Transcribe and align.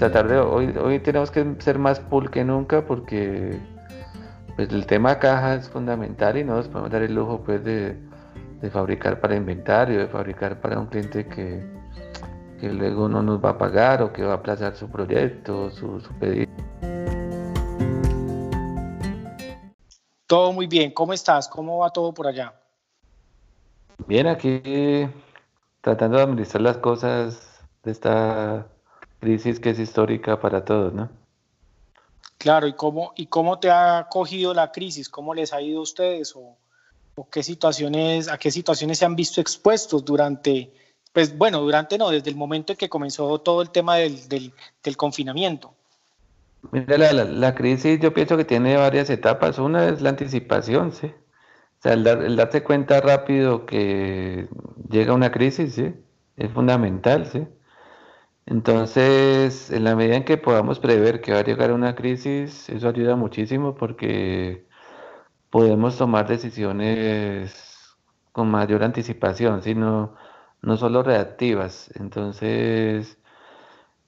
tratar 0.00 0.28
de, 0.28 0.38
hoy, 0.38 0.74
hoy 0.82 0.98
tenemos 1.00 1.30
que 1.30 1.56
ser 1.58 1.78
más 1.78 2.00
pool 2.00 2.30
que 2.30 2.42
nunca 2.42 2.86
porque 2.86 3.60
pues 4.56 4.70
el 4.70 4.86
tema 4.86 5.18
caja 5.18 5.56
es 5.56 5.68
fundamental 5.68 6.38
y 6.38 6.44
no 6.44 6.56
nos 6.56 6.68
podemos 6.68 6.90
dar 6.90 7.02
el 7.02 7.14
lujo 7.14 7.42
pues 7.44 7.62
de, 7.62 7.98
fabricar 8.72 9.20
para 9.20 9.36
inventario, 9.36 9.98
de 9.98 10.06
fabricar 10.06 10.58
para 10.58 10.80
un 10.80 10.86
cliente 10.86 11.26
que, 11.26 11.62
que, 12.58 12.70
luego 12.70 13.10
no 13.10 13.22
nos 13.22 13.44
va 13.44 13.50
a 13.50 13.58
pagar 13.58 14.02
o 14.02 14.10
que 14.10 14.22
va 14.22 14.32
a 14.32 14.36
aplazar 14.36 14.74
su 14.74 14.90
proyecto, 14.90 15.70
su, 15.70 16.00
su 16.00 16.14
pedido. 16.14 16.50
Todo 20.26 20.54
muy 20.54 20.66
bien, 20.66 20.92
¿cómo 20.92 21.12
estás? 21.12 21.46
¿Cómo 21.46 21.76
va 21.76 21.90
todo 21.90 22.14
por 22.14 22.26
allá? 22.26 22.54
Bien, 24.06 24.26
aquí 24.28 24.62
tratando 25.82 26.16
de 26.16 26.22
administrar 26.22 26.62
las 26.62 26.78
cosas 26.78 27.62
de 27.82 27.90
esta 27.90 28.66
crisis 29.20 29.60
que 29.60 29.70
es 29.70 29.78
histórica 29.78 30.40
para 30.40 30.64
todos, 30.64 30.92
¿no? 30.92 31.10
Claro, 32.38 32.66
¿y 32.66 32.72
cómo, 32.72 33.12
y 33.16 33.26
cómo 33.26 33.58
te 33.58 33.70
ha 33.70 34.06
cogido 34.10 34.54
la 34.54 34.72
crisis? 34.72 35.10
¿Cómo 35.10 35.34
les 35.34 35.52
ha 35.52 35.60
ido 35.60 35.80
a 35.80 35.82
ustedes? 35.82 36.34
¿O, 36.34 36.56
qué 37.30 37.42
situaciones, 37.42 38.28
a 38.28 38.38
qué 38.38 38.50
situaciones 38.50 38.98
se 38.98 39.04
han 39.04 39.14
visto 39.14 39.42
expuestos 39.42 40.02
durante, 40.06 40.72
pues 41.12 41.36
bueno, 41.36 41.60
durante 41.60 41.98
no, 41.98 42.08
desde 42.08 42.30
el 42.30 42.36
momento 42.36 42.72
en 42.72 42.78
que 42.78 42.88
comenzó 42.88 43.38
todo 43.40 43.60
el 43.60 43.68
tema 43.68 43.96
del, 43.96 44.26
del, 44.26 44.96
confinamiento? 44.96 45.74
Mira, 46.72 46.96
la, 46.96 47.24
la, 47.24 47.54
crisis 47.54 48.00
yo 48.00 48.14
pienso 48.14 48.38
que 48.38 48.46
tiene 48.46 48.74
varias 48.78 49.10
etapas. 49.10 49.58
Una 49.58 49.88
es 49.88 50.00
la 50.00 50.08
anticipación, 50.08 50.92
¿sí? 50.92 51.08
O 51.08 51.82
sea, 51.82 51.92
el, 51.92 52.04
dar, 52.04 52.22
el 52.22 52.36
darse 52.36 52.62
cuenta 52.62 53.02
rápido 53.02 53.66
que 53.66 54.48
llega 54.88 55.12
una 55.12 55.30
crisis, 55.30 55.74
¿sí? 55.74 55.92
Es 56.38 56.50
fundamental, 56.52 57.26
¿sí? 57.26 57.46
Entonces, 58.50 59.70
en 59.70 59.84
la 59.84 59.96
medida 59.96 60.16
en 60.16 60.24
que 60.24 60.36
podamos 60.36 60.80
prever 60.80 61.20
que 61.20 61.32
va 61.32 61.38
a 61.40 61.44
llegar 61.44 61.72
una 61.72 61.94
crisis, 61.94 62.68
eso 62.68 62.88
ayuda 62.88 63.16
muchísimo 63.16 63.76
porque 63.76 64.66
podemos 65.50 65.98
tomar 65.98 66.28
decisiones 66.28 67.96
con 68.32 68.50
mayor 68.50 68.84
anticipación, 68.84 69.62
sino 69.62 70.16
no 70.62 70.76
solo 70.76 71.02
reactivas. 71.04 71.90
Entonces, 71.96 73.18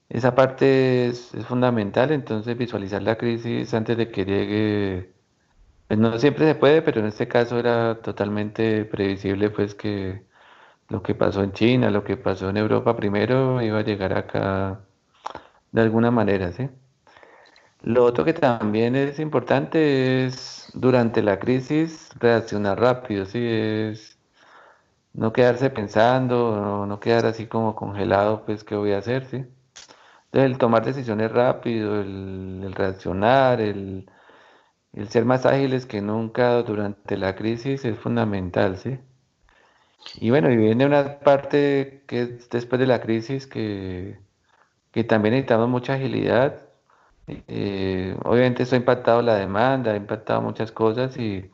esa 0.09 0.35
parte 0.35 1.07
es, 1.07 1.31
fundamental, 1.47 2.11
entonces 2.11 2.57
visualizar 2.57 3.03
la 3.03 3.17
crisis 3.17 3.73
antes 3.73 3.97
de 3.97 4.11
que 4.11 4.25
llegue, 4.25 5.13
pues 5.87 5.99
no 5.99 6.19
siempre 6.19 6.45
se 6.47 6.55
puede, 6.55 6.81
pero 6.81 7.01
en 7.01 7.07
este 7.07 7.27
caso 7.27 7.59
era 7.59 8.01
totalmente 8.01 8.85
previsible 8.85 9.49
pues 9.51 9.75
que 9.75 10.25
lo 10.93 11.01
que 11.01 11.15
pasó 11.15 11.43
en 11.43 11.53
China, 11.53 11.89
lo 11.89 12.03
que 12.03 12.17
pasó 12.17 12.49
en 12.49 12.57
Europa 12.57 12.95
primero, 12.95 13.61
iba 13.63 13.79
a 13.79 13.83
llegar 13.83 14.13
acá 14.15 14.81
de 15.71 15.81
alguna 15.81 16.11
manera, 16.11 16.51
¿sí? 16.51 16.69
Lo 17.81 18.05
otro 18.05 18.23
que 18.25 18.33
también 18.33 18.95
es 18.95 19.19
importante 19.19 20.25
es 20.25 20.69
durante 20.75 21.23
la 21.23 21.39
crisis 21.39 22.09
reaccionar 22.19 22.79
rápido, 22.79 23.25
¿sí? 23.25 23.39
Es 23.41 24.19
no 25.13 25.33
quedarse 25.33 25.69
pensando, 25.71 26.85
no, 26.87 26.99
quedar 26.99 27.25
así 27.25 27.47
como 27.47 27.75
congelado, 27.75 28.45
pues, 28.45 28.63
¿qué 28.63 28.75
voy 28.75 28.93
a 28.93 28.99
hacer, 28.99 29.25
sí? 29.25 29.37
Entonces, 30.25 30.51
el 30.51 30.57
tomar 30.59 30.85
decisiones 30.85 31.31
rápido, 31.31 32.01
el, 32.01 32.73
reaccionar, 32.75 33.61
el, 33.61 34.09
el 34.93 35.09
ser 35.09 35.25
más 35.25 35.45
ágiles 35.45 35.85
que 35.87 36.01
nunca 36.01 36.63
durante 36.63 37.17
la 37.17 37.35
crisis 37.35 37.85
es 37.85 37.97
fundamental, 37.99 38.77
¿sí? 38.77 38.99
Y 40.15 40.29
bueno, 40.29 40.51
y 40.51 40.57
viene 40.57 40.85
una 40.85 41.19
parte 41.19 42.03
que 42.07 42.21
es 42.21 42.49
después 42.49 42.79
de 42.79 42.87
la 42.87 43.01
crisis 43.01 43.47
que, 43.47 44.19
que 44.91 45.03
también 45.03 45.33
necesitamos 45.33 45.69
mucha 45.69 45.93
agilidad. 45.95 46.61
Eh, 47.27 48.17
obviamente 48.25 48.63
eso 48.63 48.75
ha 48.75 48.79
impactado 48.79 49.21
la 49.21 49.35
demanda, 49.35 49.93
ha 49.93 49.95
impactado 49.97 50.41
muchas 50.41 50.71
cosas 50.71 51.17
y 51.17 51.51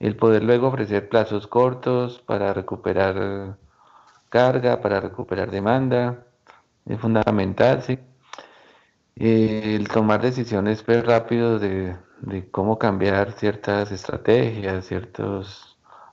el 0.00 0.16
poder 0.16 0.42
luego 0.44 0.68
ofrecer 0.68 1.08
plazos 1.08 1.46
cortos 1.46 2.20
para 2.20 2.54
recuperar 2.54 3.58
carga, 4.30 4.80
para 4.80 5.00
recuperar 5.00 5.50
demanda, 5.50 6.26
es 6.86 6.98
fundamental, 7.00 7.82
sí. 7.82 7.98
Eh, 9.16 9.76
el 9.76 9.88
tomar 9.88 10.22
decisiones 10.22 10.82
pues, 10.82 11.04
rápido 11.04 11.58
de, 11.58 11.96
de 12.20 12.50
cómo 12.50 12.78
cambiar 12.78 13.32
ciertas 13.32 13.92
estrategias, 13.92 14.86
ciertos 14.86 15.69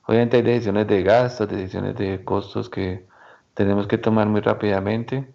Obviamente 0.08 0.38
hay 0.38 0.44
decisiones 0.44 0.88
de 0.88 1.04
gastos, 1.04 1.50
decisiones 1.50 1.96
de 1.96 2.24
costos 2.24 2.70
que 2.70 3.06
tenemos 3.54 3.88
que 3.88 3.98
tomar 3.98 4.28
muy 4.28 4.40
rápidamente, 4.40 5.28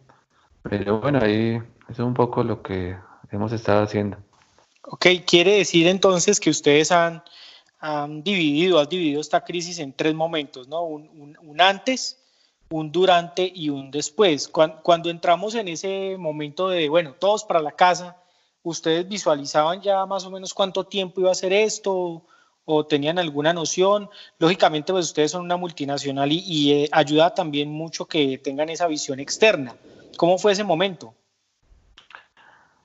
pero 0.63 1.01
bueno, 1.01 1.19
ahí 1.23 1.61
es 1.91 1.99
un 1.99 2.15
poco 2.15 2.43
lo 2.43 2.63
que 2.63 2.97
hemos 3.31 3.53
estado 3.53 3.83
haciendo. 3.83 4.17
Ok, 4.85 5.07
quiere 5.27 5.59
decir 5.59 5.87
entonces 5.87 6.41
que 6.41 6.49
ustedes 6.49 6.91
han, 6.91 7.23
han 7.81 8.23
dividido, 8.23 8.79
has 8.79 8.89
dividido 8.89 9.21
esta 9.21 9.45
crisis 9.45 9.79
en 9.79 9.93
tres 9.93 10.15
momentos, 10.15 10.69
¿no? 10.69 10.83
Un, 10.85 11.37
un, 11.43 11.61
antes, 11.61 12.19
un 12.71 12.91
durante 12.91 13.53
y 13.55 13.69
un 13.69 13.91
después. 13.91 14.49
Cuando, 14.49 14.83
cuando, 14.83 15.11
entramos 15.11 15.55
en 15.55 15.69
ese 15.69 16.17
momento 16.19 16.71
de, 16.71 16.89
bueno, 16.89 17.13
todos 17.13 17.45
para 17.45 17.61
la 17.61 17.73
casa, 17.73 18.17
¿ustedes 18.63 19.07
visualizaban 19.07 19.83
ya 19.83 20.07
más 20.07 20.25
o 20.25 20.31
menos 20.31 20.55
cuánto 20.55 20.85
tiempo 20.85 21.21
iba 21.21 21.31
a 21.31 21.35
ser 21.35 21.53
esto? 21.53 22.25
O 22.65 22.87
tenían 22.87 23.19
alguna 23.19 23.53
noción. 23.53 24.09
Lógicamente, 24.39 24.93
pues 24.93 25.07
ustedes 25.07 25.33
son 25.33 25.43
una 25.43 25.57
multinacional 25.57 26.31
y, 26.33 26.73
eh, 26.73 26.89
ayuda 26.93 27.35
también 27.35 27.71
mucho 27.71 28.07
que 28.07 28.39
tengan 28.39 28.69
esa 28.69 28.87
visión 28.87 29.21
externa. 29.21 29.75
¿Cómo 30.17 30.39
fue 30.39 30.53
ese 30.53 30.65
momento? 30.65 31.15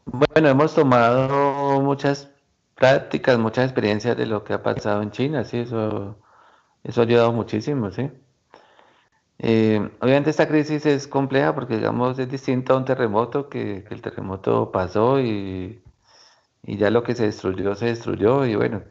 Bueno, 0.06 0.50
hemos 0.50 0.74
tomado 0.74 1.82
muchas 1.82 2.30
prácticas, 2.76 3.38
muchas 3.38 3.66
experiencias 3.66 4.16
de 4.16 4.26
lo 4.26 4.44
que 4.44 4.54
ha 4.54 4.64
pasado 4.64 5.02
en 5.02 5.12
China, 5.12 5.44
sí, 5.44 5.58
eso, 5.58 6.18
eso 6.84 7.02
ha 7.02 7.04
ayudado 7.04 7.34
muchísimo, 7.34 7.92
sí. 7.92 8.10
Eh, 9.40 9.92
obviamente 10.00 10.32
esta 10.32 10.48
crisis 10.48 10.86
es 10.86 11.08
compleja 11.08 11.54
porque, 11.54 11.76
digamos, 11.76 12.18
es 12.18 12.30
distinto 12.30 12.74
a 12.74 12.78
un 12.78 12.86
terremoto, 12.86 13.50
que, 13.50 13.84
que 13.84 13.94
el 13.94 14.02
terremoto 14.02 14.72
pasó 14.72 15.20
y, 15.20 15.82
y 16.64 16.78
ya 16.78 16.90
lo 16.90 17.04
que 17.04 17.14
se 17.16 17.26
destruyó, 17.26 17.76
se 17.76 17.88
destruyó 17.88 18.46
y 18.46 18.56
bueno, 18.56 18.84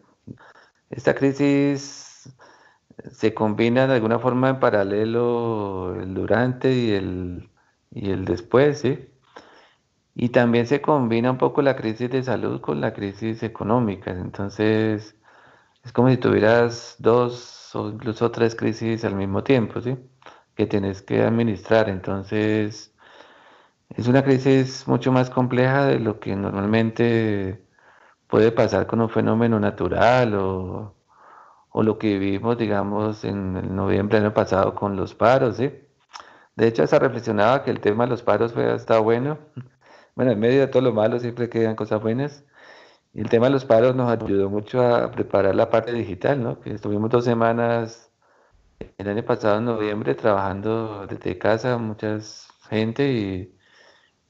esta 0.96 1.14
crisis 1.14 2.34
se 3.10 3.34
combina 3.34 3.86
de 3.86 3.94
alguna 3.94 4.18
forma 4.18 4.48
en 4.50 4.60
paralelo 4.60 5.94
el 6.00 6.14
durante 6.14 6.72
y 6.72 6.92
el, 6.92 7.50
y 7.90 8.10
el 8.10 8.24
después, 8.24 8.80
¿sí? 8.80 9.10
Y 10.14 10.30
también 10.30 10.66
se 10.66 10.80
combina 10.80 11.30
un 11.30 11.38
poco 11.38 11.60
la 11.62 11.76
crisis 11.76 12.10
de 12.10 12.22
salud 12.22 12.60
con 12.62 12.80
la 12.80 12.94
crisis 12.94 13.42
económica. 13.42 14.10
Entonces, 14.12 15.16
es 15.84 15.92
como 15.92 16.08
si 16.10 16.16
tuvieras 16.16 16.96
dos 16.98 17.74
o 17.74 17.90
incluso 17.90 18.30
tres 18.30 18.56
crisis 18.56 19.04
al 19.04 19.14
mismo 19.16 19.44
tiempo, 19.44 19.80
¿sí? 19.82 19.96
Que 20.54 20.66
tienes 20.66 21.02
que 21.02 21.22
administrar. 21.22 21.90
Entonces, 21.90 22.94
es 23.90 24.08
una 24.08 24.24
crisis 24.24 24.88
mucho 24.88 25.12
más 25.12 25.30
compleja 25.30 25.86
de 25.86 26.00
lo 26.00 26.20
que 26.20 26.34
normalmente 26.36 27.65
puede 28.28 28.52
pasar 28.52 28.86
con 28.86 29.00
un 29.00 29.10
fenómeno 29.10 29.60
natural 29.60 30.34
o, 30.34 30.94
lo 31.74 31.98
que 31.98 32.18
vivimos, 32.18 32.56
digamos, 32.58 33.24
en 33.24 33.56
el 33.56 33.74
noviembre 33.74 34.18
del 34.18 34.26
año 34.26 34.34
pasado 34.34 34.74
con 34.74 34.96
los 34.96 35.14
paros, 35.14 35.56
¿sí? 35.58 35.72
De 36.56 36.68
hecho, 36.68 36.86
se 36.86 36.98
reflexionaba 36.98 37.64
que 37.64 37.70
el 37.70 37.80
tema 37.80 38.04
de 38.04 38.10
los 38.10 38.22
paros 38.22 38.52
fue 38.52 38.70
hasta 38.72 38.98
bueno. 39.00 39.38
Bueno, 40.16 40.32
en 40.32 40.40
medio 40.40 40.60
de 40.60 40.68
todo 40.68 40.82
lo 40.82 40.94
malo 40.94 41.18
siempre 41.18 41.50
quedan 41.50 41.76
cosas 41.76 42.00
buenas. 42.00 42.44
Y 43.12 43.20
el 43.20 43.28
tema 43.30 43.46
de 43.46 43.52
los 43.52 43.66
paros 43.66 43.94
nos 43.96 44.10
ayudó 44.10 44.50
mucho 44.50 44.82
a 44.82 45.10
preparar 45.10 45.54
la 45.54 45.70
parte 45.70 45.92
digital, 45.92 46.42
¿no? 46.42 46.60
Que 46.60 46.72
estuvimos 46.72 47.10
dos 47.10 47.24
semanas 47.24 48.10
el 48.98 49.08
año 49.08 49.24
pasado, 49.24 49.58
en 49.58 49.66
noviembre, 49.66 50.14
trabajando 50.14 51.06
desde 51.06 51.38
casa, 51.38 51.78
mucha 51.78 52.18
gente, 52.70 53.12
y, 53.12 53.58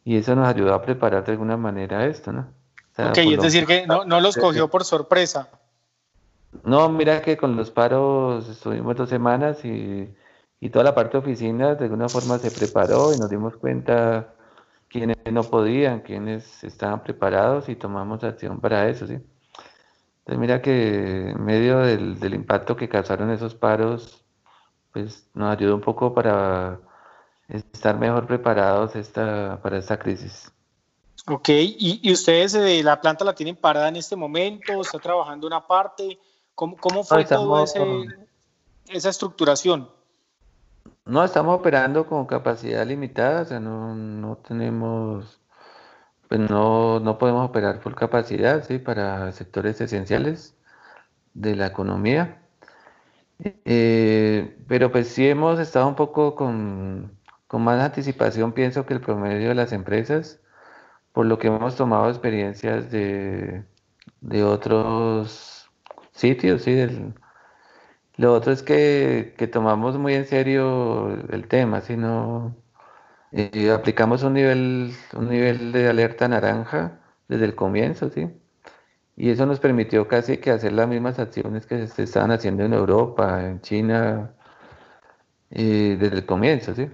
y 0.04 0.16
eso 0.16 0.34
nos 0.37 0.48
ayudó 0.48 0.75
a 0.75 0.82
preparar 0.82 1.25
de 1.25 1.32
alguna 1.32 1.56
manera 1.56 2.06
esto, 2.06 2.32
¿no? 2.32 2.56
Ok, 2.98 3.19
es 3.19 3.43
decir 3.43 3.66
que 3.66 3.87
no, 3.87 4.04
no 4.04 4.20
los 4.20 4.37
cogió 4.37 4.69
por 4.69 4.84
sorpresa. 4.84 5.48
No, 6.64 6.88
mira 6.88 7.22
que 7.22 7.37
con 7.37 7.56
los 7.56 7.70
paros 7.70 8.48
estuvimos 8.48 8.96
dos 8.96 9.08
semanas 9.08 9.64
y, 9.64 10.14
y, 10.60 10.70
toda 10.70 10.84
la 10.84 10.94
parte 10.94 11.12
de 11.12 11.19
oficina 11.19 11.75
de 11.75 11.84
alguna 11.84 12.08
forma 12.08 12.38
se 12.38 12.50
preparó 12.50 13.12
y 13.14 13.19
nos 13.19 13.28
dimos 13.28 13.56
cuenta 13.56 14.32
quienes 14.88 15.16
no 15.31 15.43
podían, 15.44 16.00
quienes 16.00 16.64
estaban 16.64 17.02
preparados 17.02 17.69
y 17.69 17.76
tomamos 17.76 18.25
acción 18.25 18.60
para 18.60 18.88
eso, 18.88 19.06
¿sí? 19.06 19.19
Entonces 20.20 20.40
mira 20.40 20.62
que 20.62 21.31
en 21.31 21.44
medio 21.44 21.78
del, 21.81 22.19
del 22.19 22.34
impacto 22.34 22.76
que 22.76 22.88
causaron 22.88 23.31
esos 23.31 23.54
paros, 23.54 24.25
pues 24.93 25.28
nos 25.34 25.52
ayudó 25.56 25.75
un 25.75 25.82
poco 25.82 26.14
para 26.14 26.81
estar 27.48 27.98
mejor 27.98 28.26
preparados 28.26 28.96
esta, 28.96 29.60
para 29.62 29.78
esta 29.78 29.98
crisis. 29.98 30.50
Ok, 31.28 31.49
¿Y, 31.49 32.12
ustedes 32.12 32.55
eh, 32.55 32.82
la 32.82 33.00
planta 33.00 33.25
la 33.25 33.34
tienen 33.34 33.56
parada 33.56 33.88
en 33.88 33.96
este 33.96 34.17
momento? 34.17 34.81
¿Está 34.81 34.99
trabajando 34.99 35.46
una 35.46 35.67
parte? 35.67 36.19
¿Cómo, 36.55 36.76
cómo 36.76 37.02
fue 37.05 37.25
toda 37.25 37.64
esa 38.88 39.08
estructuración? 39.08 39.90
No, 41.05 41.25
estamos 41.25 41.58
operando 41.58 42.06
con 42.06 42.26
capacidad 42.26 42.87
limitada, 42.87 43.43
o 43.43 43.44
sea, 43.44 43.61
no, 43.61 43.94
no 43.94 44.37
tenemos 44.37 45.40
pues 46.28 46.40
no, 46.40 47.00
no 47.00 47.19
podemos 47.19 47.49
operar 47.49 47.81
por 47.81 47.94
capacidad, 47.94 48.64
¿sí? 48.64 48.79
Para 48.79 49.31
sectores 49.32 49.81
esenciales 49.81 50.56
de 51.34 51.55
la 51.55 51.67
economía. 51.67 52.43
Eh, 53.64 54.56
pero 54.67 54.90
pues 54.90 55.08
sí 55.08 55.29
hemos 55.29 55.61
estado 55.61 55.87
un 55.87 55.94
poco 55.94 56.34
con, 56.34 57.12
con 57.46 57.62
más 57.62 57.81
anticipación, 57.81 58.52
pienso 58.52 58.87
que 58.87 58.94
el 58.94 59.00
promedio 59.00 59.49
de 59.49 59.55
las 59.55 59.72
empresas, 59.72 60.40
por 61.16 61.24
lo 61.24 61.38
que 61.38 61.46
hemos 61.46 61.76
tomado 61.76 62.10
experiencias 62.10 62.90
de, 62.90 63.64
de 64.20 64.44
otros 64.44 65.70
sitios, 66.12 66.60
¿sí? 66.60 66.74
Del, 66.74 67.14
lo 68.16 68.34
otro 68.34 68.52
es 68.52 68.62
que, 68.62 69.34
que, 69.38 69.46
tomamos 69.46 69.96
muy 69.96 70.12
en 70.12 70.26
serio 70.26 71.08
el 71.30 71.48
tema, 71.48 71.80
si 71.80 71.96
no 71.96 72.54
eh, 73.32 73.70
aplicamos 73.70 74.24
un 74.24 74.34
nivel, 74.34 74.92
un 75.14 75.30
nivel 75.30 75.72
de 75.72 75.88
alerta 75.88 76.28
naranja 76.28 77.00
desde 77.28 77.46
el 77.46 77.54
comienzo, 77.54 78.10
¿sí? 78.10 78.28
Y 79.16 79.30
eso 79.30 79.46
nos 79.46 79.58
permitió 79.58 80.08
casi 80.08 80.36
que 80.36 80.50
hacer 80.50 80.74
las 80.74 80.86
mismas 80.86 81.19
acciones 81.19 81.66
que 81.66 81.86
se 81.86 82.02
estaban 82.02 82.30
haciendo 82.30 82.62
en 82.64 82.74
Europa, 82.74 83.42
en 83.42 83.62
China, 83.62 84.34
eh, 85.50 85.96
desde 85.98 86.16
el 86.16 86.26
comienzo, 86.26 86.74
¿sí? 86.74 86.90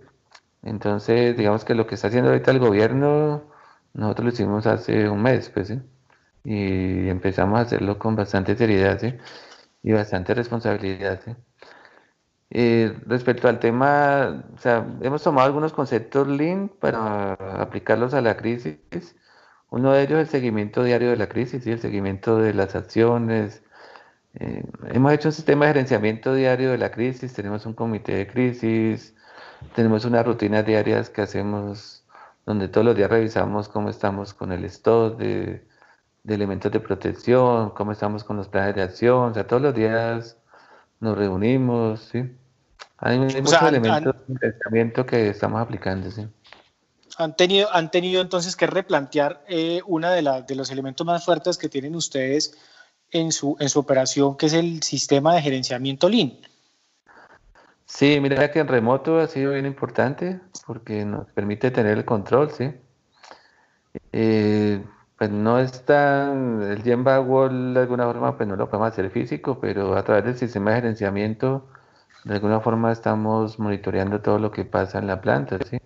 Entonces, 0.62 1.36
digamos 1.36 1.64
que 1.64 1.74
lo 1.74 1.88
que 1.88 1.96
está 1.96 2.06
haciendo 2.06 2.30
ahorita 2.30 2.52
el 2.52 2.60
gobierno, 2.60 3.51
nosotros 3.94 4.24
lo 4.26 4.32
hicimos 4.32 4.66
hace 4.66 5.08
un 5.08 5.22
mes, 5.22 5.50
pues, 5.50 5.68
¿sí? 5.68 5.80
Y 6.44 7.08
empezamos 7.08 7.58
a 7.58 7.62
hacerlo 7.62 7.98
con 7.98 8.16
bastante 8.16 8.56
seriedad, 8.56 8.98
¿sí? 9.00 9.14
Y 9.82 9.92
bastante 9.92 10.34
responsabilidad, 10.34 11.20
¿sí? 11.24 11.32
Eh, 12.50 12.94
respecto 13.06 13.48
al 13.48 13.60
tema, 13.60 14.44
o 14.54 14.58
sea, 14.58 14.86
hemos 15.00 15.22
tomado 15.22 15.46
algunos 15.46 15.72
conceptos 15.72 16.28
Lean 16.28 16.68
para 16.68 17.32
aplicarlos 17.62 18.12
a 18.14 18.20
la 18.20 18.36
crisis. 18.36 19.16
Uno 19.70 19.92
de 19.92 20.02
ellos 20.02 20.18
es 20.20 20.26
el 20.26 20.28
seguimiento 20.28 20.84
diario 20.84 21.10
de 21.10 21.16
la 21.16 21.28
crisis, 21.28 21.66
y 21.66 21.70
el 21.70 21.80
seguimiento 21.80 22.38
de 22.38 22.54
las 22.54 22.74
acciones. 22.76 23.62
Eh, 24.34 24.64
hemos 24.92 25.12
hecho 25.12 25.28
un 25.28 25.32
sistema 25.32 25.66
de 25.66 25.72
gerenciamiento 25.72 26.34
diario 26.34 26.70
de 26.70 26.78
la 26.78 26.90
crisis, 26.90 27.32
tenemos 27.34 27.66
un 27.66 27.74
comité 27.74 28.14
de 28.16 28.26
crisis, 28.26 29.14
tenemos 29.74 30.04
unas 30.04 30.26
rutinas 30.26 30.66
diarias 30.66 31.10
que 31.10 31.22
hacemos 31.22 32.01
donde 32.44 32.68
todos 32.68 32.84
los 32.84 32.96
días 32.96 33.10
revisamos 33.10 33.68
cómo 33.68 33.88
estamos 33.88 34.34
con 34.34 34.52
el 34.52 34.64
stock 34.64 35.18
de, 35.18 35.66
de 36.24 36.34
elementos 36.34 36.70
de 36.72 36.80
protección, 36.80 37.70
cómo 37.70 37.92
estamos 37.92 38.24
con 38.24 38.36
los 38.36 38.48
planes 38.48 38.74
de 38.74 38.82
acción, 38.82 39.30
o 39.30 39.34
sea, 39.34 39.46
todos 39.46 39.62
los 39.62 39.74
días 39.74 40.36
nos 41.00 41.16
reunimos, 41.16 42.00
¿sí? 42.12 42.36
Hay, 42.98 43.18
muchos 43.18 43.60
elementos 43.62 44.14
de 44.28 44.38
pensamiento 44.38 45.04
que 45.04 45.28
estamos 45.28 45.60
aplicando, 45.60 46.10
sí. 46.10 46.26
Han 47.18 47.36
tenido, 47.36 47.68
han 47.72 47.90
tenido 47.90 48.22
entonces 48.22 48.56
que 48.56 48.66
replantear 48.66 49.44
eh, 49.48 49.80
uno 49.86 50.08
de, 50.10 50.44
de 50.46 50.54
los 50.54 50.70
elementos 50.70 51.06
más 51.06 51.24
fuertes 51.24 51.58
que 51.58 51.68
tienen 51.68 51.94
ustedes 51.94 52.56
en 53.10 53.32
su, 53.32 53.56
en 53.60 53.68
su 53.68 53.78
operación, 53.78 54.36
que 54.36 54.46
es 54.46 54.54
el 54.54 54.82
sistema 54.82 55.34
de 55.34 55.42
gerenciamiento 55.42 56.08
Lean. 56.08 56.38
Sí, 57.94 58.18
mira 58.20 58.50
que 58.50 58.58
en 58.58 58.68
remoto 58.68 59.18
ha 59.20 59.26
sido 59.26 59.52
bien 59.52 59.66
importante 59.66 60.40
porque 60.66 61.04
nos 61.04 61.26
permite 61.32 61.70
tener 61.70 61.98
el 61.98 62.06
control, 62.06 62.50
¿sí? 62.50 62.72
Eh, 64.12 64.82
pues 65.18 65.30
no 65.30 65.58
está 65.58 66.32
el 66.32 66.82
Gemba 66.82 67.20
Wall 67.20 67.74
de 67.74 67.80
alguna 67.80 68.06
forma, 68.06 68.36
pues 68.36 68.48
no 68.48 68.56
lo 68.56 68.70
podemos 68.70 68.92
hacer 68.92 69.10
físico, 69.10 69.60
pero 69.60 69.94
a 69.94 70.02
través 70.04 70.24
del 70.24 70.38
sistema 70.38 70.70
de 70.70 70.76
gerenciamiento 70.76 71.68
de 72.24 72.34
alguna 72.34 72.60
forma 72.60 72.92
estamos 72.92 73.58
monitoreando 73.58 74.22
todo 74.22 74.38
lo 74.38 74.50
que 74.50 74.64
pasa 74.64 74.98
en 74.98 75.06
la 75.06 75.20
planta, 75.20 75.58
¿sí? 75.62 75.78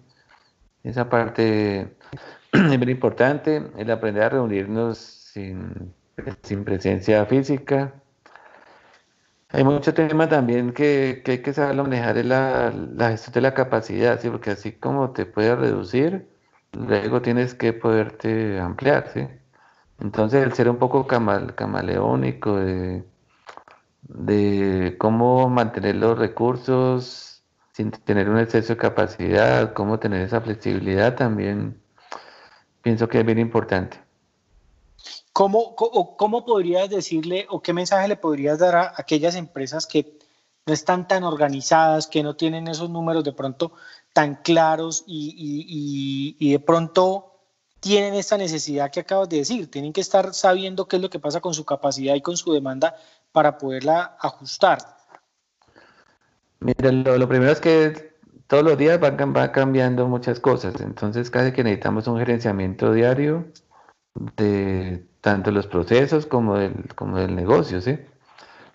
Esa 0.84 1.10
parte 1.10 1.96
es 2.52 2.78
muy 2.78 2.90
importante, 2.90 3.72
el 3.76 3.90
aprender 3.90 4.22
a 4.22 4.28
reunirnos 4.28 4.98
sin 4.98 6.64
presencia 6.64 7.26
física. 7.26 7.94
Hay 9.50 9.64
mucho 9.64 9.94
tema 9.94 10.28
también 10.28 10.72
que, 10.72 11.22
que 11.25 11.32
hay 11.32 11.43
que 11.43 11.52
saber 11.52 11.76
manejar, 11.76 12.19
es 12.19 12.26
la, 12.26 12.70
la, 12.70 13.10
gestión 13.10 13.34
de 13.34 13.40
la 13.43 13.54
capacidad, 13.54 14.20
¿sí? 14.20 14.28
Porque 14.31 14.50
así 14.50 14.72
como 14.72 15.12
te 15.12 15.26
puedes 15.26 15.56
reducir, 15.58 16.28
luego 16.72 17.22
tienes 17.22 17.54
que 17.54 17.72
poderte 17.72 18.58
ampliar, 18.60 19.08
¿sí? 19.14 19.26
Entonces 20.00 20.43
el 20.44 20.52
ser 20.54 20.69
un 20.70 20.78
poco 20.78 21.06
camal, 21.06 21.54
camaleónico, 21.54 22.56
de 22.56 23.04
de 24.08 24.96
cómo 24.98 25.49
mantener 25.49 25.96
los 25.96 26.19
recursos 26.19 27.42
sin 27.72 27.90
tener 27.90 28.28
un 28.28 28.38
exceso 28.38 28.75
de 28.75 28.78
capacidad, 28.78 29.72
cómo 29.75 29.99
tener 29.99 30.22
esa 30.22 30.40
flexibilidad 30.40 31.14
también 31.14 31.81
pienso 32.82 33.08
que 33.08 33.20
es 33.20 33.26
bien 33.26 33.38
importante. 33.38 33.99
¿Cómo, 35.32 35.76
cómo, 35.76 36.44
podrías 36.44 36.88
decirle 36.88 37.46
o 37.50 37.62
qué 37.62 37.72
mensaje 37.72 38.08
le 38.08 38.16
podrías 38.16 38.58
dar 38.58 38.76
a 38.76 38.94
aquellas 38.96 39.34
empresas 39.34 39.86
que 39.86 40.18
no 40.66 40.72
están 40.72 41.06
tan 41.06 41.24
organizadas, 41.24 42.06
que 42.06 42.22
no 42.22 42.36
tienen 42.36 42.68
esos 42.68 42.90
números 42.90 43.22
de 43.24 43.32
pronto 43.32 43.72
tan 44.12 44.36
claros 44.36 45.04
y, 45.06 46.34
y 46.38 46.52
de 46.52 46.58
pronto 46.58 47.36
tienen 47.80 48.14
esta 48.14 48.36
necesidad 48.36 48.90
que 48.90 49.00
acabas 49.00 49.28
de 49.28 49.38
decir? 49.38 49.70
Tienen 49.70 49.92
que 49.92 50.00
estar 50.00 50.34
sabiendo 50.34 50.88
qué 50.88 50.96
es 50.96 51.02
lo 51.02 51.10
que 51.10 51.20
pasa 51.20 51.40
con 51.40 51.54
su 51.54 51.64
capacidad 51.64 52.14
y 52.14 52.20
con 52.20 52.36
su 52.36 52.52
demanda 52.52 52.96
para 53.32 53.58
poderla 53.58 54.16
ajustar? 54.20 54.78
Mira, 56.60 56.90
lo, 56.90 57.28
primero 57.28 57.52
es 57.52 57.60
que 57.60 58.16
todos 58.46 58.64
los 58.64 58.78
días 58.78 58.98
van, 58.98 59.16
cambiando 59.52 60.06
muchas 60.08 60.40
cosas, 60.40 60.80
entonces 60.80 61.30
casi 61.30 61.52
que 61.52 61.62
necesitamos 61.62 62.06
un 62.06 62.18
gerenciamiento 62.18 62.92
diario 62.92 63.44
de 64.36 65.06
tanto 65.20 65.50
los 65.50 65.66
procesos 65.66 66.26
como 66.26 66.56
del, 66.58 66.94
como 66.94 67.18
del 67.18 67.34
negocio, 67.36 67.80
¿sí? 67.80 67.98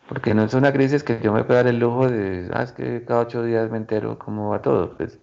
Porque 0.09 0.33
no 0.33 0.43
es 0.43 0.53
una 0.53 0.73
crisis 0.73 1.03
que 1.03 1.19
yo 1.21 1.33
me 1.33 1.43
pueda 1.43 1.63
dar 1.63 1.73
el 1.73 1.79
lujo 1.79 2.09
de, 2.09 2.49
ah, 2.53 2.63
es 2.63 2.71
que 2.73 3.03
cada 3.05 3.21
ocho 3.21 3.43
días 3.43 3.71
me 3.71 3.77
entero 3.77 4.19
cómo 4.19 4.49
va 4.49 4.61
todo, 4.61 4.97
pues 4.97 5.19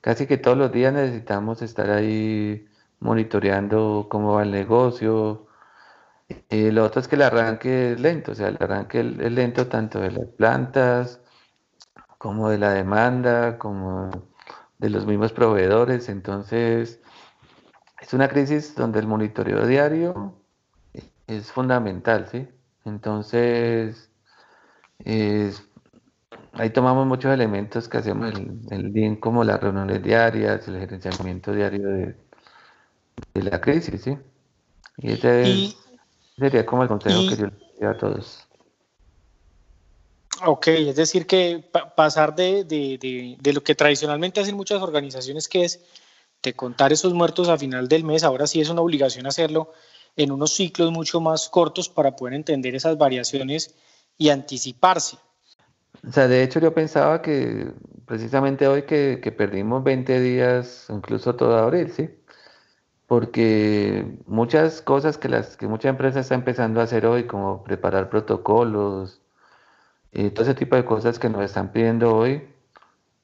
casi 0.00 0.26
que 0.26 0.38
todos 0.38 0.56
los 0.58 0.72
días 0.72 0.92
necesitamos 0.94 1.62
estar 1.62 1.90
ahí 1.90 2.66
monitoreando 3.00 4.06
cómo 4.10 4.34
va 4.34 4.42
el 4.44 4.52
negocio, 4.52 5.46
eh, 6.50 6.72
lo 6.72 6.84
otro 6.84 7.00
es 7.00 7.08
que 7.08 7.16
el 7.16 7.22
arranque 7.22 7.92
es 7.92 8.00
lento, 8.00 8.32
o 8.32 8.34
sea, 8.34 8.48
el 8.48 8.56
arranque 8.60 9.00
es 9.00 9.32
lento 9.32 9.66
tanto 9.68 10.00
de 10.00 10.12
las 10.12 10.26
plantas 10.28 11.20
como 12.18 12.48
de 12.50 12.58
la 12.58 12.72
demanda, 12.72 13.58
como 13.58 14.10
de 14.78 14.90
los 14.90 15.06
mismos 15.06 15.32
proveedores. 15.32 16.08
Entonces, 16.08 17.00
es 18.02 18.12
una 18.12 18.28
crisis 18.28 18.74
donde 18.74 18.98
el 18.98 19.06
monitoreo 19.06 19.66
diario 19.66 20.34
es 21.26 21.52
fundamental, 21.52 22.28
¿sí? 22.30 22.48
Entonces, 22.84 24.10
ahí 25.04 26.70
tomamos 26.70 27.06
muchos 27.06 27.32
elementos 27.32 27.88
que 27.88 27.98
hacemos 27.98 28.34
el, 28.34 28.60
el 28.70 28.90
bien 28.90 29.16
como 29.16 29.44
las 29.44 29.60
reuniones 29.60 30.02
diarias, 30.02 30.66
el 30.66 30.80
gerenciamiento 30.80 31.52
diario 31.52 31.88
de, 31.88 32.16
la 33.34 33.60
crisis, 33.60 34.02
¿sí? 34.02 34.18
Y 34.98 35.12
ese 35.12 35.42
es... 35.42 35.76
Sería 36.36 36.66
como 36.66 36.82
el 36.82 36.88
consejo 36.88 37.28
que 37.28 37.36
yo 37.36 37.46
le 37.80 37.86
a 37.86 37.96
todos. 37.96 38.48
Ok, 40.44 40.68
es 40.68 40.96
decir, 40.96 41.26
que 41.26 41.64
pasar 41.94 42.34
de, 42.34 42.64
de, 42.64 43.36
de, 43.38 43.52
lo 43.52 43.62
que 43.62 43.76
tradicionalmente 43.76 44.40
hacen 44.40 44.56
muchas 44.56 44.82
organizaciones, 44.82 45.46
que 45.46 45.64
es 45.64 45.84
de 46.42 46.54
contar 46.54 46.92
esos 46.92 47.14
muertos 47.14 47.48
a 47.48 47.58
final 47.58 47.88
del 47.88 48.04
mes, 48.04 48.24
ahora 48.24 48.46
sí 48.46 48.60
es 48.60 48.68
una 48.68 48.80
obligación 48.80 49.26
hacerlo 49.26 49.72
en 50.16 50.32
unos 50.32 50.52
ciclos 50.52 50.90
mucho 50.90 51.20
más 51.20 51.48
cortos 51.48 51.88
para 51.88 52.16
poder 52.16 52.34
entender 52.34 52.74
esas 52.74 52.98
variaciones 52.98 53.74
y 54.18 54.28
anticiparse. 54.28 55.16
O 56.06 56.12
sea, 56.12 56.28
de 56.28 56.42
hecho 56.42 56.58
yo 56.58 56.74
pensaba 56.74 57.22
que 57.22 57.72
precisamente 58.06 58.66
hoy 58.66 58.82
que, 58.82 59.20
que 59.22 59.32
perdimos 59.32 59.84
20 59.84 60.20
días, 60.20 60.86
incluso 60.90 61.36
todo 61.36 61.56
abril, 61.56 61.92
¿sí? 61.92 62.08
porque 63.12 64.06
muchas 64.26 64.80
cosas 64.80 65.18
que 65.18 65.28
las 65.28 65.58
que 65.58 65.66
mucha 65.66 65.90
empresa 65.90 66.20
está 66.20 66.34
empezando 66.34 66.80
a 66.80 66.84
hacer 66.84 67.04
hoy, 67.04 67.26
como 67.26 67.62
preparar 67.62 68.08
protocolos 68.08 69.20
y 70.10 70.30
todo 70.30 70.44
ese 70.44 70.54
tipo 70.54 70.76
de 70.76 70.86
cosas 70.86 71.18
que 71.18 71.28
nos 71.28 71.42
están 71.42 71.72
pidiendo 71.72 72.16
hoy, 72.16 72.48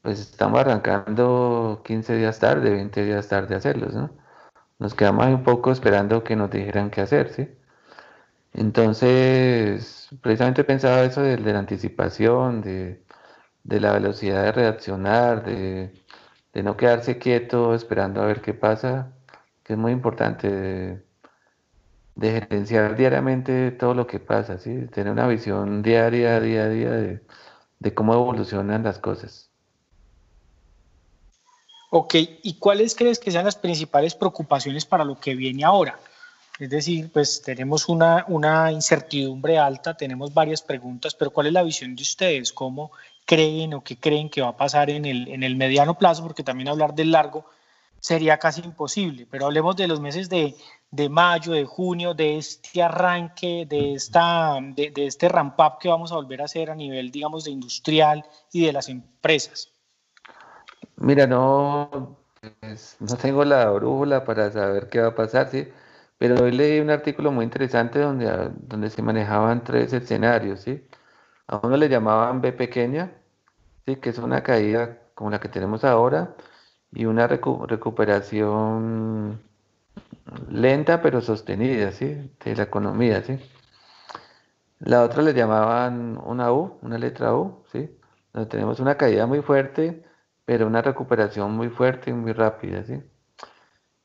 pues 0.02 0.20
estamos 0.20 0.60
arrancando 0.60 1.82
15 1.84 2.16
días 2.16 2.38
tarde, 2.38 2.70
20 2.70 3.04
días 3.04 3.28
tarde 3.28 3.54
a 3.54 3.58
hacerlos, 3.58 3.94
¿no? 3.94 4.10
Nos 4.78 4.94
quedamos 4.94 5.26
un 5.26 5.44
poco 5.44 5.72
esperando 5.72 6.24
que 6.24 6.36
nos 6.36 6.50
dijeran 6.50 6.90
qué 6.90 7.02
hacer, 7.02 7.30
¿sí? 7.32 7.48
Entonces, 8.52 10.08
precisamente 10.22 10.64
pensaba 10.64 11.02
eso 11.04 11.22
de, 11.22 11.38
la 11.38 11.58
anticipación, 11.58 12.60
de, 12.62 13.04
de, 13.64 13.80
la 13.80 13.92
velocidad 13.92 14.44
de 14.44 14.52
reaccionar, 14.52 15.44
de, 15.44 15.92
de 16.54 16.62
no 16.62 16.76
quedarse 16.76 17.18
quieto 17.18 17.74
esperando 17.74 18.22
a 18.22 18.26
ver 18.26 18.40
qué 18.42 18.54
pasa 18.54 19.12
que 19.68 19.74
es 19.74 19.78
muy 19.78 19.92
importante 19.92 20.48
de, 22.16 22.30
gerenciar 22.40 22.96
diariamente 22.96 23.70
todo 23.72 23.92
lo 23.94 24.06
que 24.06 24.18
pasa, 24.18 24.58
¿sí? 24.58 24.86
tener 24.86 25.12
una 25.12 25.26
visión 25.28 25.82
diaria, 25.82 26.40
día 26.40 26.64
a 26.64 26.68
día 26.70 26.90
de, 26.92 27.94
cómo 27.94 28.14
evolucionan 28.14 28.82
las 28.82 28.98
cosas. 28.98 29.47
Ok, 31.90 32.14
¿y 32.42 32.54
cuáles 32.58 32.94
crees 32.94 33.18
que 33.18 33.30
sean 33.30 33.46
las 33.46 33.56
principales 33.56 34.14
preocupaciones 34.14 34.84
para 34.84 35.04
lo 35.04 35.18
que 35.18 35.34
viene 35.34 35.64
ahora? 35.64 35.98
Es 36.58 36.68
decir, 36.68 37.10
pues 37.10 37.40
tenemos 37.40 37.88
una, 37.88 38.26
una 38.28 38.70
incertidumbre 38.72 39.58
alta, 39.58 39.96
tenemos 39.96 40.34
varias 40.34 40.60
preguntas, 40.60 41.14
pero 41.14 41.30
¿cuál 41.30 41.46
es 41.46 41.52
la 41.54 41.62
visión 41.62 41.94
de 41.96 42.02
ustedes? 42.02 42.52
¿Cómo 42.52 42.90
creen 43.24 43.72
o 43.74 43.82
qué 43.82 43.96
creen 43.96 44.28
que 44.28 44.42
va 44.42 44.48
a 44.48 44.56
pasar 44.56 44.90
en 44.90 45.06
el, 45.06 45.28
en 45.28 45.42
el 45.42 45.56
mediano 45.56 45.96
plazo? 45.96 46.24
Porque 46.24 46.42
también 46.42 46.68
hablar 46.68 46.94
del 46.94 47.12
largo 47.12 47.46
sería 48.00 48.38
casi 48.38 48.60
imposible, 48.60 49.26
pero 49.30 49.46
hablemos 49.46 49.74
de 49.76 49.88
los 49.88 50.00
meses 50.00 50.28
de, 50.28 50.54
de 50.90 51.08
mayo, 51.08 51.52
de 51.52 51.64
junio, 51.64 52.12
de 52.12 52.36
este 52.36 52.82
arranque, 52.82 53.66
de, 53.66 53.94
esta, 53.94 54.58
de, 54.60 54.90
de 54.90 55.06
este 55.06 55.28
ramp-up 55.28 55.78
que 55.80 55.88
vamos 55.88 56.12
a 56.12 56.16
volver 56.16 56.42
a 56.42 56.46
hacer 56.46 56.70
a 56.70 56.74
nivel, 56.74 57.10
digamos, 57.10 57.44
de 57.44 57.50
industrial 57.52 58.26
y 58.52 58.66
de 58.66 58.72
las 58.72 58.88
empresas. 58.88 59.72
Mira, 61.00 61.26
no, 61.26 62.18
pues, 62.60 62.96
no 63.00 63.16
tengo 63.16 63.44
la 63.44 63.70
brújula 63.70 64.24
para 64.24 64.50
saber 64.50 64.88
qué 64.88 65.00
va 65.00 65.08
a 65.08 65.14
pasar, 65.14 65.48
¿sí? 65.50 65.68
Pero 66.18 66.42
hoy 66.42 66.50
leí 66.52 66.80
un 66.80 66.90
artículo 66.90 67.30
muy 67.32 67.44
interesante 67.44 68.00
donde, 68.00 68.28
ah, 68.28 68.50
donde 68.54 68.90
se 68.90 69.02
manejaban 69.02 69.62
tres 69.64 69.92
escenarios, 69.92 70.60
¿sí? 70.60 70.84
A 71.48 71.60
uno 71.64 71.76
le 71.76 71.88
llamaban 71.88 72.40
B 72.42 72.52
pequeña, 72.52 73.12
¿sí? 73.86 73.96
Que 73.96 74.10
es 74.10 74.18
una 74.18 74.42
caída 74.42 74.98
como 75.14 75.30
la 75.30 75.40
que 75.40 75.48
tenemos 75.48 75.84
ahora 75.84 76.34
y 76.92 77.06
una 77.06 77.26
recuperación 77.28 79.40
lenta 80.50 81.00
pero 81.02 81.20
sostenida, 81.20 81.92
¿sí? 81.92 82.30
De 82.44 82.56
la 82.56 82.64
economía, 82.64 83.22
¿sí? 83.22 83.38
La 84.80 85.02
otra 85.04 85.22
le 85.22 85.34
llamaban 85.34 86.18
una 86.24 86.52
U, 86.52 86.78
una 86.82 86.98
letra 86.98 87.34
U, 87.34 87.64
¿sí? 87.72 87.90
Donde 88.32 88.48
tenemos 88.48 88.80
una 88.80 88.96
caída 88.96 89.26
muy 89.26 89.40
fuerte, 89.42 90.04
pero 90.48 90.66
una 90.66 90.80
recuperación 90.80 91.52
muy 91.52 91.68
fuerte 91.68 92.08
y 92.10 92.14
muy 92.14 92.32
rápida, 92.32 92.82
¿sí? 92.84 93.02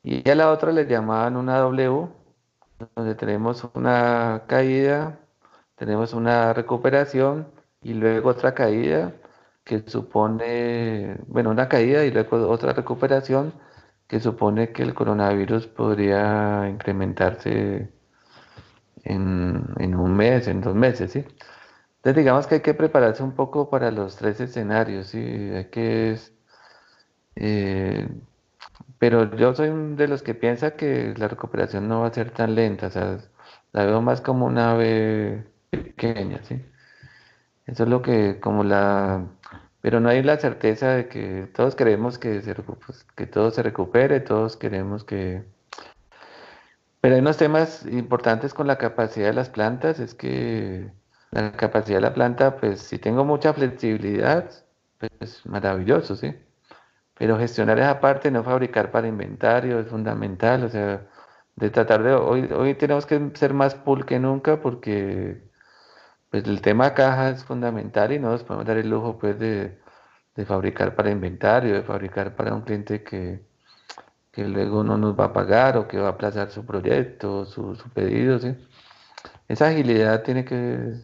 Y 0.02 0.28
a 0.28 0.34
la 0.34 0.50
otra 0.50 0.72
le 0.72 0.86
llamaban 0.86 1.38
una 1.38 1.58
W, 1.60 2.08
donde 2.94 3.14
tenemos 3.14 3.66
una 3.74 4.44
caída, 4.46 5.20
tenemos 5.76 6.12
una 6.12 6.52
recuperación 6.52 7.48
y 7.82 7.94
luego 7.94 8.28
otra 8.30 8.54
caída 8.54 9.14
que 9.64 9.88
supone, 9.88 11.16
bueno, 11.28 11.50
una 11.50 11.66
caída 11.68 12.04
y 12.04 12.10
luego 12.10 12.46
otra 12.50 12.74
recuperación 12.74 13.54
que 14.06 14.20
supone 14.20 14.70
que 14.72 14.82
el 14.82 14.94
coronavirus 14.94 15.66
podría 15.68 16.68
incrementarse 16.68 17.90
en, 19.04 19.64
en 19.78 19.94
un 19.94 20.14
mes, 20.16 20.46
en 20.48 20.60
dos 20.60 20.74
meses, 20.74 21.12
¿sí? 21.12 21.24
Entonces 22.04 22.22
digamos 22.22 22.46
que 22.46 22.56
hay 22.56 22.60
que 22.60 22.74
prepararse 22.74 23.22
un 23.22 23.32
poco 23.34 23.70
para 23.70 23.90
los 23.90 24.16
tres 24.16 24.38
escenarios, 24.38 25.06
¿sí? 25.08 25.18
Hay 25.18 25.70
que... 25.70 26.18
Eh, 27.36 28.08
pero 28.98 29.34
yo 29.36 29.54
soy 29.54 29.70
de 29.96 30.08
los 30.08 30.22
que 30.22 30.34
piensa 30.34 30.76
que 30.76 31.14
la 31.16 31.28
recuperación 31.28 31.88
no 31.88 32.00
va 32.02 32.08
a 32.08 32.12
ser 32.12 32.30
tan 32.30 32.54
lenta, 32.54 32.88
o 32.88 32.90
sea, 32.90 33.18
la 33.72 33.86
veo 33.86 34.02
más 34.02 34.20
como 34.20 34.46
una 34.46 34.72
ave 34.72 35.46
pequeña, 35.70 36.42
¿sí? 36.44 36.62
Eso 37.66 37.84
es 37.84 37.88
lo 37.88 38.02
que, 38.02 38.40
como 38.40 38.64
la... 38.64 39.26
Pero 39.80 40.00
no 40.00 40.10
hay 40.10 40.22
la 40.22 40.36
certeza 40.38 40.90
de 40.90 41.08
que 41.08 41.48
todos 41.54 41.74
queremos 41.76 42.18
que, 42.18 42.42
se, 42.42 42.54
pues, 42.54 43.04
que 43.16 43.26
todo 43.26 43.50
se 43.50 43.62
recupere, 43.62 44.20
todos 44.20 44.56
queremos 44.58 45.04
que... 45.04 45.44
Pero 47.00 47.14
hay 47.14 47.20
unos 47.22 47.38
temas 47.38 47.86
importantes 47.86 48.54
con 48.54 48.66
la 48.66 48.78
capacidad 48.78 49.28
de 49.28 49.34
las 49.34 49.50
plantas, 49.50 50.00
es 50.00 50.14
que 50.14 50.90
la 51.34 51.52
capacidad 51.52 51.98
de 51.98 52.02
la 52.02 52.14
planta, 52.14 52.56
pues 52.56 52.80
si 52.80 52.98
tengo 52.98 53.24
mucha 53.24 53.52
flexibilidad, 53.52 54.50
pues 54.98 55.44
maravilloso, 55.46 56.16
¿sí? 56.16 56.34
Pero 57.14 57.38
gestionar 57.38 57.78
esa 57.78 58.00
parte, 58.00 58.30
no 58.30 58.44
fabricar 58.44 58.90
para 58.90 59.08
inventario, 59.08 59.80
es 59.80 59.88
fundamental. 59.88 60.64
O 60.64 60.68
sea, 60.68 61.06
de 61.56 61.70
tratar 61.70 62.02
de. 62.02 62.14
Hoy, 62.14 62.50
hoy 62.52 62.74
tenemos 62.74 63.06
que 63.06 63.30
ser 63.34 63.54
más 63.54 63.74
pool 63.74 64.06
que 64.06 64.18
nunca 64.18 64.60
porque 64.60 65.42
pues, 66.30 66.44
el 66.44 66.60
tema 66.62 66.94
caja 66.94 67.30
es 67.30 67.44
fundamental 67.44 68.12
y 68.12 68.18
no 68.18 68.30
nos 68.30 68.44
podemos 68.44 68.66
dar 68.66 68.78
el 68.78 68.90
lujo 68.90 69.18
pues, 69.18 69.38
de, 69.38 69.78
fabricar 70.46 70.96
para 70.96 71.10
inventario, 71.10 71.74
de 71.74 71.82
fabricar 71.82 72.36
para 72.36 72.54
un 72.54 72.62
cliente 72.62 73.04
que, 73.04 73.44
que 74.32 74.44
luego 74.48 74.82
no 74.84 74.98
nos 74.98 75.18
va 75.18 75.26
a 75.26 75.32
pagar 75.32 75.76
o 75.78 75.88
que 75.88 75.98
va 75.98 76.08
a 76.08 76.10
aplazar 76.12 76.50
su 76.50 76.66
proyecto, 76.66 77.44
su, 77.44 77.76
su 77.76 77.90
pedido. 77.90 78.38
¿sí? 78.38 78.56
Esa 79.48 79.68
agilidad 79.68 80.22
tiene 80.22 80.44
que, 80.44 80.94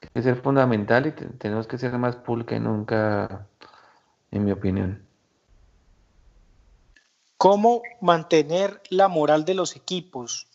que 0.00 0.22
ser 0.22 0.36
fundamental 0.36 1.06
y 1.06 1.12
tenemos 1.12 1.66
que 1.66 1.78
ser 1.78 1.96
más 1.98 2.16
pool 2.16 2.46
que 2.46 2.58
nunca, 2.58 3.46
en 4.30 4.44
mi 4.44 4.52
opinión. 4.52 5.02
¿Cómo 7.36 7.82
mantener 8.00 8.82
la 8.90 9.08
moral 9.08 9.44
de 9.44 9.54
los 9.54 9.76
equipos? 9.76 10.46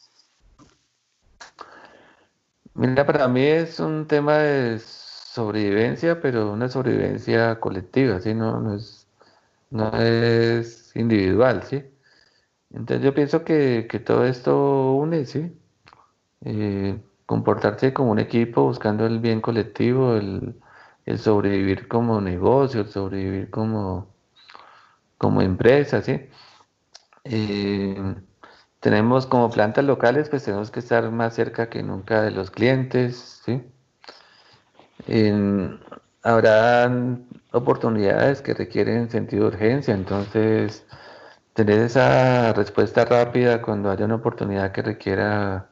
Mira, 2.74 3.06
para 3.06 3.28
mí 3.28 3.42
es 3.42 3.80
un 3.80 4.06
tema 4.06 4.38
de 4.40 4.80
sobrevivencia, 4.80 6.22
pero 6.22 6.52
una 6.52 6.70
sobrevivencia 6.70 7.60
colectiva, 7.60 8.20
¿sí? 8.20 8.34
No, 8.34 8.76
es, 8.76 9.08
no 9.70 9.92
es 9.98 10.96
individual, 10.96 11.64
¿sí? 11.64 11.84
Entonces 12.72 13.04
yo 13.04 13.14
pienso 13.14 13.44
que, 13.44 13.88
todo 14.06 14.26
esto 14.26 14.94
une, 14.94 15.26
¿sí? 15.26 15.58
Eh, 16.42 17.00
comportarse 17.26 17.94
como 17.94 18.12
un 18.12 18.20
equipo 18.20 18.64
buscando 18.64 19.06
el 19.06 19.20
bien 19.20 19.42
colectivo, 19.42 20.16
el, 20.16 20.56
el 21.06 21.20
sobrevivir 21.20 21.88
como 21.88 22.22
negocio, 22.22 22.82
el 22.82 22.90
sobrevivir 22.90 23.50
como, 23.50 24.14
como 25.18 25.42
empresa, 25.42 26.02
¿sí? 26.02 26.30
Eh, 27.24 28.16
tenemos 28.80 29.26
como 29.26 29.50
plantas 29.50 29.86
locales, 29.86 30.30
pues 30.30 30.44
tenemos 30.44 30.70
que 30.72 30.80
estar 30.80 31.10
más 31.12 31.34
cerca 31.36 31.70
que 31.70 31.82
nunca 31.84 32.22
de 32.22 32.32
los 32.32 32.52
clientes, 32.52 33.42
¿sí? 33.46 33.64
habrá 36.24 36.92
oportunidades 37.52 38.42
que 38.42 38.54
requieren 38.54 39.10
sentido 39.10 39.44
de 39.44 39.56
urgencia, 39.56 39.94
entonces 39.94 40.86
tener 41.54 41.80
esa 41.80 42.54
respuesta 42.54 43.06
rápida 43.06 43.62
cuando 43.62 43.90
haya 43.92 44.06
una 44.06 44.16
oportunidad 44.16 44.72
que 44.72 44.82
requiera 44.82 45.70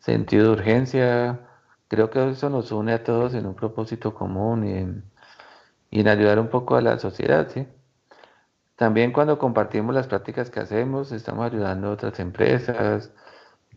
sentido 0.00 0.46
de 0.46 0.50
urgencia, 0.52 1.40
creo 1.88 2.10
que 2.10 2.30
eso 2.30 2.50
nos 2.50 2.72
une 2.72 2.92
a 2.92 3.04
todos 3.04 3.34
en 3.34 3.46
un 3.46 3.54
propósito 3.54 4.14
común 4.14 4.66
y 5.90 5.98
en, 5.98 6.08
ayudar 6.08 6.38
un 6.38 6.48
poco 6.48 6.76
a 6.76 6.80
la 6.82 6.98
sociedad. 6.98 7.48
También 8.76 9.12
cuando 9.12 9.38
compartimos 9.38 9.94
las 9.94 10.06
prácticas 10.06 10.50
que 10.50 10.60
hacemos, 10.60 11.12
estamos 11.12 11.46
ayudando 11.46 11.88
a 11.88 11.92
otras 11.92 12.18
empresas. 12.20 13.12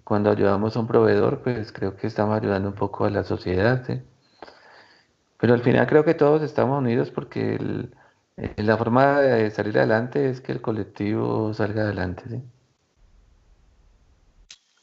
Cuando 0.04 0.30
ayudamos 0.32 0.76
a 0.76 0.80
un 0.80 0.88
proveedor, 0.88 1.42
pues 1.44 1.72
creo 1.72 1.96
que 1.96 2.08
estamos 2.08 2.38
ayudando 2.38 2.70
un 2.70 2.76
poco 2.76 3.06
a 3.06 3.10
la 3.10 3.24
sociedad. 3.24 3.86
Pero 5.38 5.54
al 5.54 5.62
final 5.62 5.88
creo 5.88 6.06
que 6.06 6.14
todos 6.14 6.42
estamos 6.42 6.80
unidos 6.80 7.12
porque 7.12 7.60
la 8.58 8.78
forma 8.78 9.20
de 9.22 9.52
salir 9.52 9.78
adelante 9.78 10.30
es 10.30 10.42
que 10.42 10.54
el 10.54 10.62
colectivo 10.62 11.54
salga 11.54 11.84
adelante. 11.84 12.42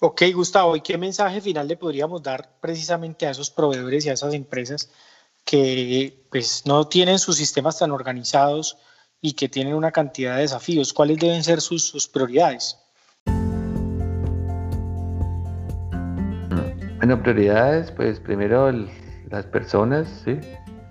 Ok, 0.01 0.23
Gustavo, 0.35 0.77
¿y 0.77 0.81
qué 0.81 0.99
mensaje 0.99 1.41
final 1.41 1.69
le 1.69 1.77
podríamos 1.77 2.23
dar 2.23 2.59
precisamente 2.61 3.27
a 3.27 3.31
esos 3.31 3.51
proveedores 3.51 4.05
y 4.05 4.09
a 4.09 4.15
esas 4.15 4.35
empresas 4.35 4.91
que 5.45 6.27
pues, 6.31 6.65
no 6.67 6.89
tienen 6.89 7.19
sus 7.19 7.37
sistemas 7.37 7.79
tan 7.79 7.91
organizados? 7.91 8.77
y 9.21 9.35
que 9.35 9.49
tienen 9.49 9.75
una 9.75 9.91
cantidad 9.91 10.37
de 10.37 10.43
desafíos. 10.43 10.93
¿Cuáles 10.93 11.19
deben 11.19 11.43
ser 11.43 11.61
sus, 11.61 12.09
prioridades? 12.09 12.79
Bueno, 16.99 17.23
prioridades, 17.23 17.91
pues 17.93 18.21
primero 18.21 18.71
las 19.31 19.47
personas, 19.47 20.09
¿sí? 20.25 20.39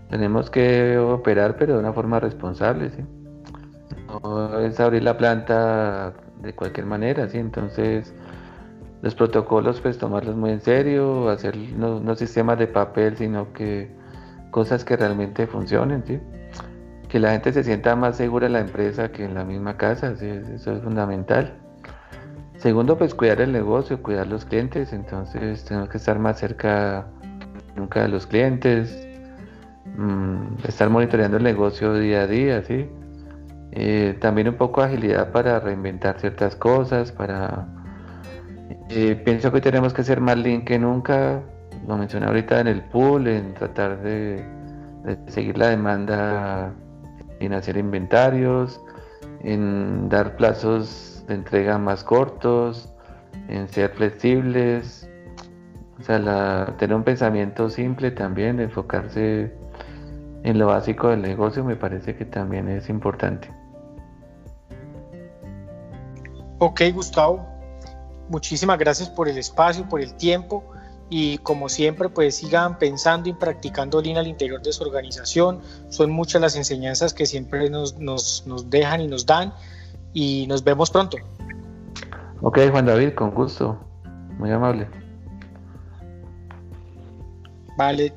Tenemos 0.09 0.49
que 0.49 0.97
operar, 0.97 1.55
pero 1.57 1.73
de 1.73 1.79
una 1.79 1.93
forma 1.93 2.19
responsable, 2.19 2.89
¿sí? 2.89 3.03
No 4.23 4.59
es 4.59 4.79
abrir 4.79 5.03
la 5.03 5.17
planta 5.17 6.13
de 6.41 6.53
cualquier 6.55 6.87
manera, 6.87 7.29
¿sí? 7.29 7.37
Entonces, 7.37 8.13
los 9.01 9.15
protocolos, 9.15 9.79
pues 9.81 9.97
tomarlos 9.97 10.35
muy 10.35 10.51
en 10.51 10.61
serio, 10.61 11.29
hacer 11.29 11.57
no, 11.57 11.99
no 11.99 12.15
sistemas 12.15 12.59
de 12.59 12.67
papel, 12.67 13.17
sino 13.17 13.53
que 13.53 13.89
cosas 14.51 14.83
que 14.83 14.97
realmente 14.97 15.47
funcionen, 15.47 16.03
¿sí? 16.05 16.19
que 17.09 17.19
la 17.19 17.31
gente 17.31 17.51
se 17.51 17.63
sienta 17.63 17.95
más 17.95 18.17
segura 18.17 18.45
en 18.45 18.53
la 18.53 18.59
empresa 18.59 19.11
que 19.11 19.25
en 19.25 19.33
la 19.33 19.43
misma 19.43 19.77
casa, 19.77 20.11
eso 20.11 20.73
es 20.73 20.83
fundamental. 20.83 21.57
Segundo, 22.57 22.97
pues 22.97 23.15
cuidar 23.15 23.41
el 23.41 23.51
negocio, 23.51 24.01
cuidar 24.03 24.27
los 24.27 24.45
clientes, 24.45 24.93
entonces 24.93 25.65
tenemos 25.65 25.89
que 25.89 25.97
estar 25.97 26.19
más 26.19 26.39
cerca 26.39 27.07
nunca 27.75 28.03
de 28.03 28.09
los 28.09 28.27
clientes, 28.27 29.07
mm, 29.97 30.67
estar 30.67 30.89
monitoreando 30.89 31.37
el 31.37 31.43
negocio 31.43 31.93
día 31.93 32.23
a 32.23 32.27
día, 32.27 32.61
¿sí? 32.63 32.89
Eh, 33.71 34.17
también 34.19 34.49
un 34.49 34.55
poco 34.55 34.81
de 34.81 34.87
agilidad 34.87 35.31
para 35.31 35.59
reinventar 35.59 36.19
ciertas 36.19 36.55
cosas, 36.55 37.11
para... 37.11 37.67
Eh, 38.89 39.15
pienso 39.23 39.51
que 39.51 39.61
tenemos 39.61 39.93
que 39.93 40.03
ser 40.03 40.19
más 40.19 40.37
lean 40.37 40.63
que 40.65 40.79
nunca, 40.79 41.41
lo 41.87 41.97
mencioné 41.97 42.25
ahorita 42.25 42.59
en 42.59 42.67
el 42.67 42.81
pool, 42.83 43.27
en 43.27 43.53
tratar 43.53 44.01
de 44.01 44.43
seguir 45.27 45.57
la 45.57 45.67
demanda 45.69 46.73
en 47.39 47.53
hacer 47.53 47.77
inventarios, 47.77 48.81
en 49.43 50.09
dar 50.09 50.35
plazos 50.35 51.23
de 51.27 51.35
entrega 51.35 51.77
más 51.77 52.03
cortos, 52.03 52.91
en 53.47 53.67
ser 53.67 53.91
flexibles, 53.91 55.07
o 55.99 56.03
sea, 56.03 56.75
tener 56.77 56.95
un 56.95 57.03
pensamiento 57.03 57.69
simple 57.69 58.11
también, 58.11 58.59
enfocarse 58.59 59.53
en 60.43 60.57
lo 60.57 60.67
básico 60.67 61.09
del 61.09 61.21
negocio 61.21 61.63
me 61.63 61.75
parece 61.75 62.15
que 62.15 62.25
también 62.25 62.69
es 62.69 62.89
importante. 62.89 63.49
Ok, 66.59 66.81
Gustavo, 66.93 67.48
muchísimas 68.29 68.77
gracias 68.77 69.09
por 69.09 69.27
el 69.27 69.37
espacio, 69.37 69.87
por 69.89 70.01
el 70.01 70.13
tiempo 70.13 70.63
y 71.09 71.39
como 71.39 71.69
siempre 71.69 72.07
pues 72.09 72.35
sigan 72.35 72.77
pensando 72.77 73.29
y 73.29 73.33
practicando 73.33 74.01
Lean 74.01 74.17
al 74.17 74.27
interior 74.27 74.61
de 74.61 74.71
su 74.71 74.83
organización. 74.83 75.59
Son 75.89 76.11
muchas 76.11 76.41
las 76.41 76.55
enseñanzas 76.55 77.13
que 77.13 77.25
siempre 77.25 77.69
nos, 77.69 77.97
nos, 77.97 78.45
nos 78.45 78.69
dejan 78.69 79.01
y 79.01 79.07
nos 79.07 79.25
dan 79.25 79.53
y 80.13 80.45
nos 80.47 80.63
vemos 80.63 80.89
pronto. 80.91 81.17
Ok, 82.41 82.59
Juan 82.71 82.85
David, 82.85 83.13
con 83.15 83.31
gusto. 83.31 83.77
Muy 84.37 84.51
amable. 84.51 84.87
Vale, 87.75 88.13